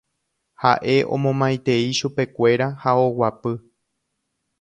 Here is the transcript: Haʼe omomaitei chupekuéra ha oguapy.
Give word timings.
Haʼe 0.61 0.95
omomaitei 1.17 1.83
chupekuéra 1.99 2.67
ha 2.81 2.91
oguapy. 3.05 3.53